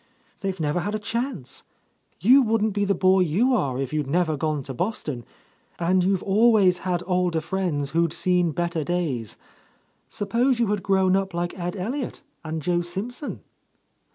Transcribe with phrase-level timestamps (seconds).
[0.39, 1.63] They've never had a chance.
[2.19, 5.23] You wouldn't be the boy you are if you'd never gone to Boston,—
[5.77, 9.37] and you've always had older friends who'd seen better days.
[10.09, 13.41] Suppose you had grown up like Ed Elliot and Joe Simpson?"